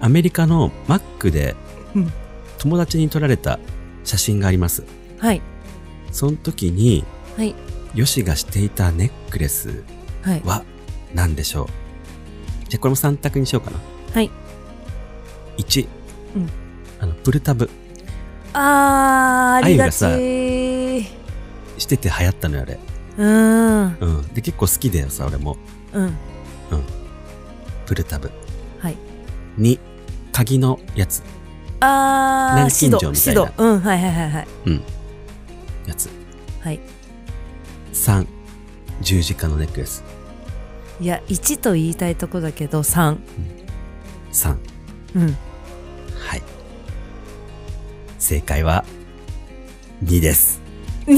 [0.00, 1.54] アメリカのマックで
[1.94, 2.12] うん。
[2.58, 3.58] 友達に撮られた
[4.04, 4.84] 写真があります。
[5.18, 5.40] はい。
[6.12, 7.04] その時に、
[7.36, 7.54] はい。
[7.94, 9.82] ヨシがしていたネックレス
[10.22, 10.42] はい。
[10.44, 10.64] は
[11.14, 11.66] 何でしょう？
[12.68, 13.78] じゃあこれも3択にしようかな。
[14.12, 14.30] はい。
[15.58, 15.86] 1、
[16.36, 16.50] うん。
[17.00, 17.70] あの、プルタブ。
[18.52, 20.18] あーありがちあう
[21.78, 22.78] してて流行ったのよ、あれ。
[23.18, 24.28] うん。
[24.34, 25.56] で、結構好きだよさ、俺も。
[25.92, 26.16] うん
[27.86, 28.32] プルタブ。
[28.80, 28.96] はい
[29.58, 29.78] 2、
[30.32, 31.22] 鍵のやつ。
[31.78, 34.48] あー南京錠みたいなうんはいはいはいはい
[35.86, 36.08] やつ。
[36.60, 36.80] はい
[37.92, 38.26] 3、
[39.02, 40.02] 十字架のネックレス。
[41.00, 43.18] いや1と言いたいとこだけど3
[44.32, 44.56] 3。
[45.14, 45.36] うん
[46.18, 46.42] はい。
[48.18, 48.84] 正解は、
[50.04, 50.60] 2です。
[51.06, 51.14] 2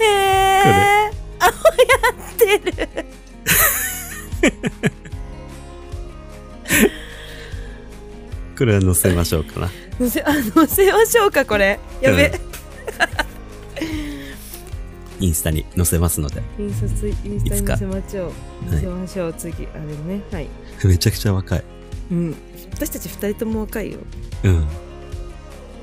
[0.00, 1.50] へえあや
[2.34, 3.06] ってる。
[8.58, 9.70] これは載せましょうかな。
[9.98, 11.78] 載せあ載せましょうかこれ。
[12.00, 12.32] やべ、
[15.20, 16.42] インスタに載せますので。
[16.58, 18.32] 印刷インスタに載せましょう。
[18.70, 19.82] 載せましょう、次あれ
[20.14, 20.22] ね。
[20.32, 20.48] はい
[20.88, 21.64] めちゃくちゃ若い。
[22.10, 22.34] うん
[22.72, 23.98] 私たち二人とも若いよ
[24.44, 24.66] うん。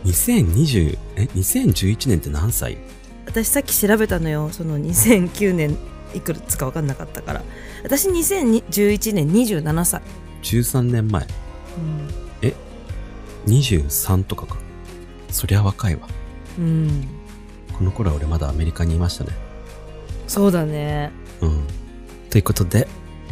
[0.05, 2.77] 2020、え、2011年って何歳？
[3.25, 5.77] 私さっき調べたのよその2009年
[6.13, 7.43] いくつか分かんなかったから
[7.83, 10.01] 私2011年27歳、
[10.41, 11.23] ?13 年前。
[11.23, 12.27] うん、
[13.47, 14.57] 23とかか。
[15.29, 16.07] そりゃ若いわ。
[16.57, 17.07] うん。
[17.77, 19.31] この頃は俺まだアメリカにいましたね。
[20.27, 21.11] そうだね。
[21.41, 21.63] うん。
[22.29, 22.87] ということで、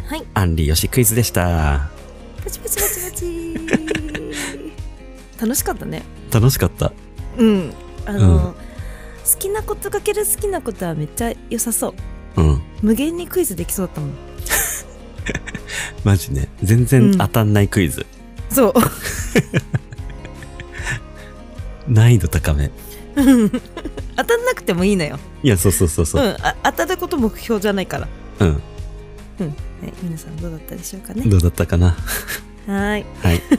[0.06, 0.24] はい。
[0.34, 1.88] アンリーよしクイズでした。
[2.44, 3.56] パチパチパチパチ。
[5.40, 6.02] 楽しかったね。
[6.32, 6.92] 楽しかった。
[7.36, 7.72] うん。
[8.06, 8.54] あの、うん
[9.26, 11.94] 好きなことかける好きなことはめっちゃ良さそ
[12.36, 12.40] う。
[12.40, 12.62] うん。
[12.80, 14.10] 無限にクイズできそうだったもん。
[16.04, 16.48] マジね。
[16.62, 18.06] 全然当たんないクイズ。
[18.50, 18.74] そう。
[21.92, 22.70] 難易度高め。
[23.16, 25.18] 当たんなくてもいいのよ。
[25.42, 26.28] いや、そうそうそうそうう。
[26.28, 26.36] ん。
[26.42, 28.08] あ当たること目標じゃないから。
[28.38, 28.62] うん。
[29.40, 29.56] うん。
[29.82, 29.92] はい。
[30.02, 31.22] 皆さんどうだったでしょうかね？
[31.26, 31.96] どうだったかな？
[32.66, 33.04] はい。
[33.22, 33.42] はい。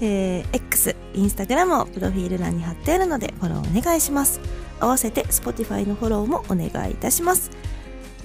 [0.00, 4.40] えー、X、インスタグラムをプロフィール欄に貼ってあるのでフォローお願いします。
[4.80, 7.50] 合わせて Spotify のフォローもお願いいたします。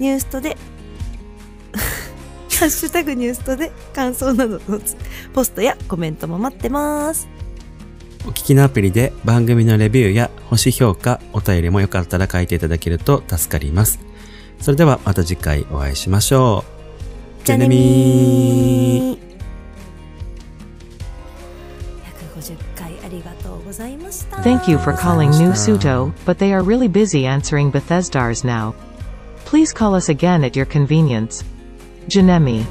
[0.00, 0.56] ニュースとで、
[2.58, 4.96] ハッシュタグニュースとで感想などのつ
[5.32, 7.28] ポストやコメントも待ってます。
[8.26, 14.00] お聞きのアプリで番組のレビューや星評価、お便りもよかったら書いていただけると助かります。
[14.59, 16.63] それではまた次回お会いしましょ
[17.41, 17.45] う。
[17.45, 19.23] じゃあねみー。
[22.43, 24.37] 150回ありがとうございました。
[24.37, 25.79] Thank you for calling New Understand.
[25.79, 28.73] Suto, but they are really busy answering Bethesdars now.
[29.45, 31.43] Please call us again at your convenience.
[32.07, 32.65] Janemi.